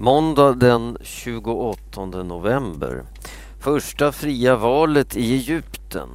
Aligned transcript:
Måndag 0.00 0.52
den 0.52 0.96
28 1.00 2.06
november. 2.06 3.02
Första 3.60 4.12
fria 4.12 4.56
valet 4.56 5.16
i 5.16 5.34
Egypten. 5.34 6.08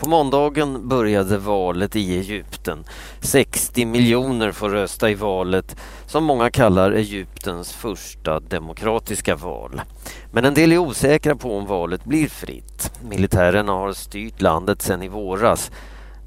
På 0.00 0.08
måndagen 0.08 0.88
började 0.88 1.38
valet 1.38 1.96
i 1.96 2.18
Egypten. 2.18 2.84
60 3.20 3.86
miljoner 3.86 4.52
får 4.52 4.70
rösta 4.70 5.10
i 5.10 5.14
valet 5.14 5.76
som 6.06 6.24
många 6.24 6.50
kallar 6.50 6.92
Egyptens 6.92 7.72
första 7.72 8.40
demokratiska 8.40 9.36
val. 9.36 9.80
Men 10.32 10.44
en 10.44 10.54
del 10.54 10.72
är 10.72 10.78
osäkra 10.78 11.36
på 11.36 11.56
om 11.56 11.66
valet 11.66 12.04
blir 12.04 12.28
fritt. 12.28 12.92
Militärerna 13.08 13.72
har 13.72 13.92
styrt 13.92 14.40
landet 14.40 14.82
sedan 14.82 15.02
i 15.02 15.08
våras. 15.08 15.70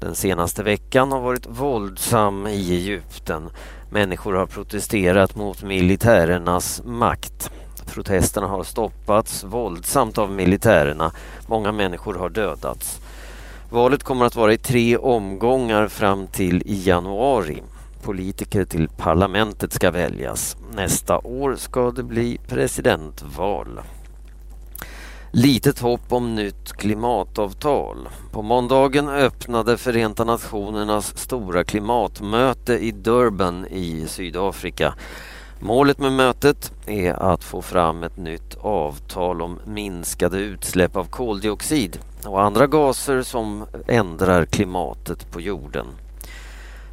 Den 0.02 0.14
senaste 0.14 0.62
veckan 0.62 1.12
har 1.12 1.20
varit 1.20 1.46
våldsam 1.46 2.46
i 2.46 2.74
Egypten. 2.74 3.50
Människor 3.90 4.34
har 4.34 4.46
protesterat 4.46 5.36
mot 5.36 5.62
militärernas 5.62 6.82
makt. 6.84 7.50
Protesterna 7.86 8.46
har 8.46 8.64
stoppats 8.64 9.44
våldsamt 9.44 10.18
av 10.18 10.30
militärerna. 10.30 11.12
Många 11.46 11.72
människor 11.72 12.14
har 12.14 12.28
dödats. 12.28 13.00
Valet 13.70 14.02
kommer 14.02 14.26
att 14.26 14.36
vara 14.36 14.52
i 14.52 14.58
tre 14.58 14.96
omgångar 14.96 15.88
fram 15.88 16.26
till 16.26 16.62
i 16.66 16.88
januari. 16.88 17.62
Politiker 18.02 18.64
till 18.64 18.88
parlamentet 18.88 19.72
ska 19.72 19.90
väljas. 19.90 20.56
Nästa 20.74 21.18
år 21.18 21.56
ska 21.56 21.90
det 21.90 22.02
bli 22.02 22.38
presidentval. 22.48 23.80
Litet 25.34 25.78
hopp 25.78 26.12
om 26.12 26.34
nytt 26.34 26.72
klimatavtal. 26.72 28.08
På 28.32 28.42
måndagen 28.42 29.08
öppnade 29.08 29.76
Förenta 29.76 30.24
Nationernas 30.24 31.18
stora 31.18 31.64
klimatmöte 31.64 32.72
i 32.72 32.90
Durban 32.90 33.66
i 33.66 34.06
Sydafrika. 34.08 34.94
Målet 35.60 35.98
med 35.98 36.12
mötet 36.12 36.72
är 36.86 37.12
att 37.12 37.44
få 37.44 37.62
fram 37.62 38.02
ett 38.02 38.16
nytt 38.16 38.56
avtal 38.60 39.42
om 39.42 39.58
minskade 39.66 40.38
utsläpp 40.38 40.96
av 40.96 41.04
koldioxid 41.04 41.98
och 42.26 42.42
andra 42.42 42.66
gaser 42.66 43.22
som 43.22 43.66
ändrar 43.88 44.44
klimatet 44.44 45.32
på 45.32 45.40
jorden. 45.40 45.86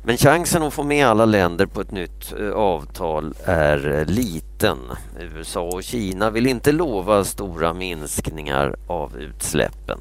Men 0.03 0.17
chansen 0.17 0.63
att 0.63 0.73
få 0.73 0.83
med 0.83 1.07
alla 1.07 1.25
länder 1.25 1.65
på 1.65 1.81
ett 1.81 1.91
nytt 1.91 2.33
eh, 2.39 2.51
avtal 2.51 3.33
är 3.45 3.99
eh, 3.99 4.05
liten. 4.05 4.77
USA 5.19 5.61
och 5.61 5.83
Kina 5.83 6.29
vill 6.29 6.47
inte 6.47 6.71
lova 6.71 7.23
stora 7.23 7.73
minskningar 7.73 8.75
av 8.87 9.17
utsläppen. 9.17 9.99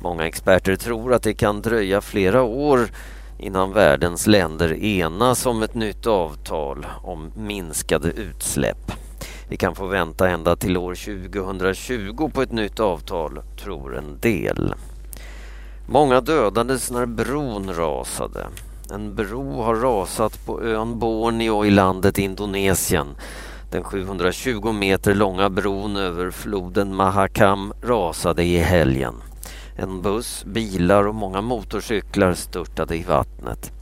Många 0.00 0.26
experter 0.26 0.76
tror 0.76 1.14
att 1.14 1.22
det 1.22 1.34
kan 1.34 1.62
dröja 1.62 2.00
flera 2.00 2.42
år 2.42 2.88
innan 3.38 3.72
världens 3.72 4.26
länder 4.26 4.72
enas 4.84 5.46
om 5.46 5.62
ett 5.62 5.74
nytt 5.74 6.06
avtal 6.06 6.86
om 7.02 7.32
minskade 7.36 8.08
utsläpp. 8.08 8.92
Vi 9.48 9.56
kan 9.56 9.74
få 9.74 9.86
vänta 9.86 10.28
ända 10.28 10.56
till 10.56 10.76
år 10.76 10.94
2020 10.94 12.30
på 12.34 12.42
ett 12.42 12.52
nytt 12.52 12.80
avtal, 12.80 13.42
tror 13.62 13.96
en 13.96 14.18
del. 14.20 14.74
Många 15.86 16.20
dödades 16.20 16.90
när 16.90 17.06
bron 17.06 17.74
rasade. 17.74 18.46
En 18.94 19.14
bro 19.14 19.62
har 19.62 19.74
rasat 19.74 20.46
på 20.46 20.62
ön 20.62 20.98
Borneo 20.98 21.64
i 21.64 21.70
landet 21.70 22.18
Indonesien. 22.18 23.06
Den 23.70 23.84
720 23.84 24.72
meter 24.72 25.14
långa 25.14 25.50
bron 25.50 25.96
över 25.96 26.30
floden 26.30 26.94
Mahakam 26.94 27.72
rasade 27.82 28.44
i 28.44 28.58
helgen. 28.58 29.14
En 29.76 30.02
buss, 30.02 30.44
bilar 30.44 31.06
och 31.06 31.14
många 31.14 31.40
motorcyklar 31.40 32.34
störtade 32.34 32.96
i 32.96 33.02
vattnet. 33.02 33.72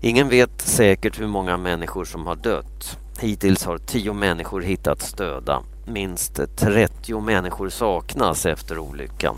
Ingen 0.00 0.28
vet 0.28 0.62
säkert 0.62 1.20
hur 1.20 1.26
många 1.26 1.56
människor 1.56 2.04
som 2.04 2.26
har 2.26 2.36
dött. 2.36 2.98
Hittills 3.20 3.64
har 3.64 3.78
tio 3.78 4.12
människor 4.12 4.60
hittats 4.60 5.12
döda. 5.12 5.62
Minst 5.86 6.40
30 6.56 7.20
människor 7.20 7.68
saknas 7.68 8.46
efter 8.46 8.78
olyckan. 8.78 9.36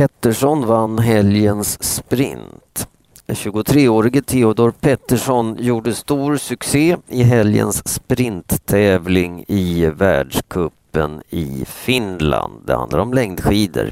Pettersson 0.00 0.66
vann 0.66 0.98
helgens 0.98 1.82
sprint. 1.82 2.88
23-årige 3.26 4.22
Theodor 4.22 4.70
Pettersson 4.70 5.56
gjorde 5.58 5.94
stor 5.94 6.36
succé 6.36 6.96
i 7.08 7.22
helgens 7.22 7.88
sprinttävling 7.88 9.44
i 9.48 9.86
världskuppen 9.86 11.22
i 11.30 11.64
Finland. 11.66 12.62
Det 12.66 12.74
handlar 12.74 12.98
om 12.98 13.14
längdskidor. 13.14 13.90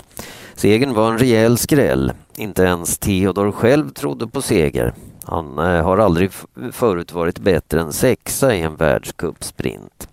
Segern 0.55 0.95
var 0.95 1.13
en 1.13 1.19
rejäl 1.19 1.59
skräll. 1.59 2.13
Inte 2.37 2.63
ens 2.63 2.99
Theodor 2.99 3.53
själv 3.53 3.91
trodde 3.91 4.27
på 4.27 4.43
seger. 4.43 4.95
Han 5.25 5.59
eh, 5.59 5.85
har 5.85 5.99
aldrig 5.99 6.31
förut 6.73 7.13
varit 7.13 7.39
bättre 7.39 7.81
än 7.81 7.93
sexa 7.93 8.55
i 8.55 8.63
en 8.63 8.77
världscupsprint. 8.77 10.09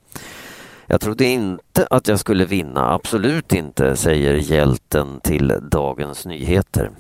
Jag 0.88 1.02
trodde 1.02 1.26
inte 1.26 1.88
att 1.90 2.08
jag 2.08 2.20
skulle 2.20 2.46
vinna, 2.46 2.94
absolut 2.94 3.54
inte, 3.54 3.96
säger 3.96 4.34
hjälten 4.34 5.20
till 5.24 5.54
Dagens 5.72 6.26
Nyheter. 6.26 6.92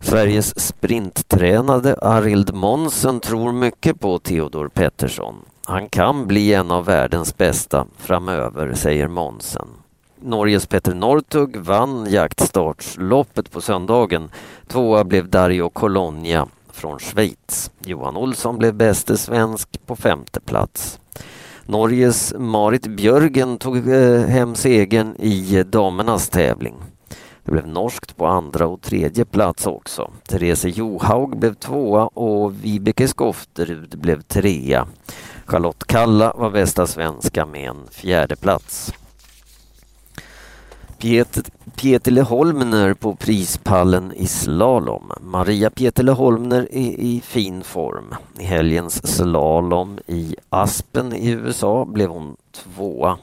Sveriges 0.00 0.66
sprinttränade 0.66 1.96
Arild 2.02 2.54
Monsen 2.54 3.20
tror 3.20 3.52
mycket 3.52 4.00
på 4.00 4.18
Theodor 4.18 4.68
Pettersson. 4.68 5.34
Han 5.64 5.88
kan 5.88 6.26
bli 6.26 6.54
en 6.54 6.70
av 6.70 6.84
världens 6.84 7.36
bästa 7.36 7.86
framöver, 7.98 8.74
säger 8.74 9.08
Monsen. 9.08 9.68
Norges 10.20 10.66
Petter 10.66 10.94
Northug 10.94 11.56
vann 11.56 12.10
jaktstartsloppet 12.10 13.50
på 13.50 13.60
söndagen. 13.60 14.30
Tvåa 14.66 15.04
blev 15.04 15.28
Dario 15.28 15.68
Colonia 15.68 16.46
från 16.72 16.98
Schweiz. 16.98 17.70
Johan 17.84 18.16
Olsson 18.16 18.58
blev 18.58 18.74
bäste 18.74 19.16
svensk 19.16 19.86
på 19.86 19.96
femte 19.96 20.40
plats. 20.40 21.00
Norges 21.68 22.34
Marit 22.38 22.86
Björgen 22.86 23.58
tog 23.58 23.88
eh, 23.88 24.20
hem 24.20 24.54
segern 24.54 25.16
i 25.18 25.62
damernas 25.62 26.28
tävling. 26.28 26.74
Det 27.44 27.52
blev 27.52 27.66
norskt 27.66 28.16
på 28.16 28.26
andra 28.26 28.66
och 28.66 28.82
tredje 28.82 29.24
plats 29.24 29.66
också. 29.66 30.10
Therese 30.28 30.64
Johaug 30.64 31.38
blev 31.38 31.54
tvåa 31.54 32.06
och 32.06 32.64
Vibeke 32.64 33.08
Skofterud 33.08 33.98
blev 33.98 34.22
trea. 34.22 34.86
Charlotte 35.44 35.86
Kalla 35.86 36.32
var 36.36 36.50
bästa 36.50 36.86
svenska 36.86 37.46
med 37.46 37.68
en 37.68 37.86
fjärde 37.90 38.36
plats. 38.36 38.92
Pietele 40.98 42.22
Holmner 42.22 42.94
på 42.94 43.14
prispallen 43.14 44.12
i 44.12 44.26
slalom. 44.26 45.12
Maria 45.20 45.70
Pietele 45.70 46.12
Holmner 46.12 46.68
är 46.72 47.00
i 47.00 47.20
fin 47.24 47.62
form. 47.62 48.14
I 48.38 48.44
helgens 48.44 49.16
slalom 49.16 49.98
i 50.06 50.36
Aspen 50.48 51.12
i 51.12 51.30
USA 51.30 51.84
blev 51.84 52.10
hon 52.10 52.36
tvåa. 52.52 53.18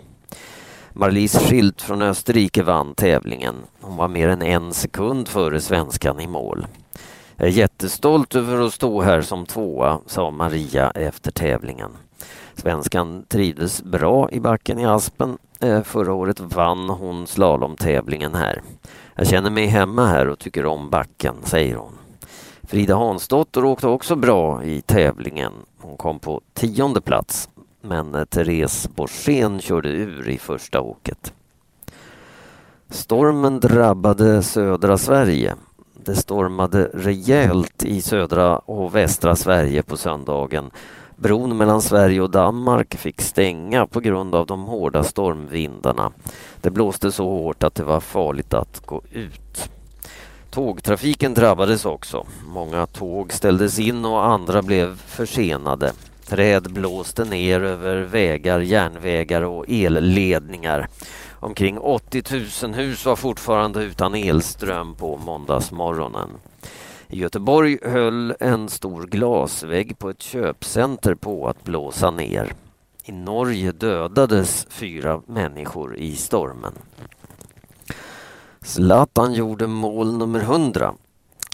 Marlies 0.94 1.38
Schilt 1.38 1.82
från 1.82 2.02
Österrike 2.02 2.64
vann 2.64 2.96
tävlingen. 2.96 3.56
Hon 3.82 3.98
var 3.98 4.08
mer 4.08 4.28
än 4.28 4.42
en 4.42 4.74
sekund 4.74 5.28
före 5.28 5.62
svenskan 5.62 6.20
i 6.20 6.28
mål. 6.28 6.68
Jag 7.38 7.48
är 7.48 7.52
jättestolt 7.52 8.36
över 8.36 8.66
att 8.66 8.74
stå 8.74 9.02
här 9.02 9.22
som 9.22 9.46
tvåa, 9.46 10.00
sa 10.06 10.32
Maria 10.32 10.92
efter 10.92 11.32
tävlingen. 11.32 11.92
Svenskan 12.56 13.26
trivdes 13.28 13.84
bra 13.84 14.32
i 14.32 14.40
backen 14.40 14.80
i 14.80 14.86
Aspen. 14.86 15.38
Eh, 15.64 15.84
förra 15.84 16.14
året 16.14 16.40
vann 16.40 16.90
hon 16.90 17.28
slalomtävlingen 17.28 18.36
här. 18.36 18.62
Jag 19.16 19.28
känner 19.28 19.50
mig 19.50 19.66
hemma 19.66 20.06
här 20.06 20.28
och 20.28 20.40
tycker 20.40 20.66
om 20.66 20.90
backen, 20.90 21.36
säger 21.44 21.76
hon. 21.76 21.92
Frida 22.64 22.96
Hansdotter 22.96 23.66
åkte 23.66 23.88
också 23.88 24.16
bra 24.16 24.64
i 24.64 24.82
tävlingen. 24.82 25.52
Hon 25.80 25.98
kom 25.98 26.20
på 26.20 26.42
tionde 26.54 27.02
plats. 27.02 27.50
Men 27.82 28.16
eh, 28.16 28.26
Therese 28.26 28.90
Borssén 28.96 29.60
körde 29.60 29.90
ur 29.90 30.30
i 30.30 30.38
första 30.38 30.82
åket. 30.82 31.34
Stormen 32.90 33.60
drabbade 33.60 34.44
södra 34.44 34.98
Sverige. 34.98 35.56
Det 35.94 36.16
stormade 36.16 36.90
rejält 36.94 37.84
i 37.84 38.02
södra 38.02 38.58
och 38.58 38.96
västra 38.96 39.36
Sverige 39.36 39.84
på 39.84 39.98
söndagen 39.98 40.72
Bron 41.24 41.58
mellan 41.58 41.82
Sverige 41.82 42.22
och 42.22 42.30
Danmark 42.30 42.96
fick 42.96 43.22
stänga 43.22 43.88
på 43.88 44.00
grund 44.00 44.36
av 44.36 44.46
de 44.46 44.64
hårda 44.64 45.04
stormvindarna. 45.04 46.12
Det 46.62 46.72
blåste 46.72 47.12
så 47.12 47.30
hårt 47.30 47.64
att 47.64 47.76
det 47.76 47.84
var 47.84 48.00
farligt 48.00 48.54
att 48.54 48.86
gå 48.86 49.02
ut. 49.12 49.70
Tågtrafiken 50.52 51.34
drabbades 51.34 51.86
också. 51.86 52.26
Många 52.48 52.86
tåg 52.86 53.34
ställdes 53.34 53.80
in 53.80 54.06
och 54.06 54.26
andra 54.26 54.62
blev 54.62 54.98
försenade. 54.98 55.92
Träd 56.26 56.74
blåste 56.74 57.26
ner 57.26 57.64
över 57.64 58.02
vägar, 58.02 58.60
järnvägar 58.60 59.42
och 59.42 59.66
elledningar. 59.68 60.88
Omkring 61.32 61.80
80 61.80 62.24
000 62.64 62.74
hus 62.74 63.06
var 63.06 63.16
fortfarande 63.16 63.84
utan 63.84 64.16
elström 64.16 64.96
på 64.96 65.18
måndagsmorgonen. 65.18 66.30
I 67.14 67.20
Göteborg 67.20 67.78
höll 67.82 68.36
en 68.40 68.70
stor 68.70 69.08
glasvägg 69.08 70.00
på 70.00 70.10
ett 70.10 70.22
köpcenter 70.22 71.16
på 71.16 71.48
att 71.48 71.64
blåsa 71.64 72.12
ner. 72.12 72.54
I 73.04 73.12
Norge 73.12 73.72
dödades 73.72 74.68
fyra 74.70 75.22
människor 75.28 75.96
i 75.96 76.16
stormen. 76.16 76.74
Zlatan 78.62 79.34
gjorde 79.34 79.68
mål 79.68 80.18
nummer 80.18 80.40
100. 80.40 80.94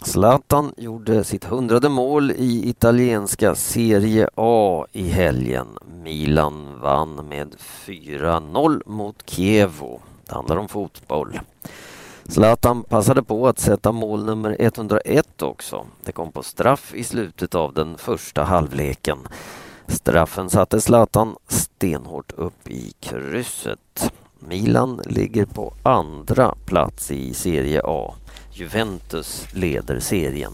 Zlatan 0.04 0.72
gjorde 0.76 1.24
sitt 1.24 1.44
hundrade 1.44 1.88
mål 1.88 2.30
i 2.30 2.68
italienska 2.68 3.54
Serie 3.54 4.28
A 4.34 4.86
i 4.92 5.08
helgen. 5.08 5.68
Milan 6.02 6.80
vann 6.80 7.28
med 7.28 7.56
4-0 7.60 8.82
mot 8.86 9.30
Chievo. 9.30 10.00
Det 10.26 10.34
handlar 10.34 10.56
om 10.56 10.68
fotboll. 10.68 11.40
Zlatan 12.30 12.82
passade 12.82 13.22
på 13.22 13.48
att 13.48 13.58
sätta 13.58 13.92
mål 13.92 14.24
nummer 14.24 14.56
101 14.58 15.42
också. 15.42 15.86
Det 16.04 16.12
kom 16.12 16.32
på 16.32 16.42
straff 16.42 16.94
i 16.94 17.04
slutet 17.04 17.54
av 17.54 17.74
den 17.74 17.98
första 17.98 18.44
halvleken. 18.44 19.18
Straffen 19.86 20.50
satte 20.50 20.80
Zlatan 20.80 21.36
stenhårt 21.48 22.32
upp 22.32 22.68
i 22.68 22.92
krysset. 23.00 24.12
Milan 24.38 25.00
ligger 25.06 25.46
på 25.46 25.74
andra 25.82 26.54
plats 26.66 27.10
i 27.10 27.34
Serie 27.34 27.82
A. 27.84 28.14
Juventus 28.52 29.46
leder 29.52 30.00
serien. 30.00 30.52